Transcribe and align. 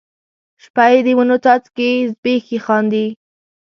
شپه 0.63 0.85
یې 0.91 0.99
د 1.05 1.07
وینو 1.17 1.37
څاڅکي 1.43 1.89
زبیښي 2.11 2.57
خاندي 2.65 3.05